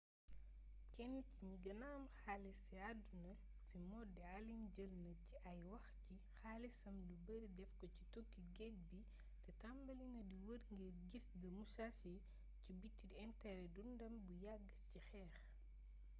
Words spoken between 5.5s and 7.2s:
waax ci xaalissam lu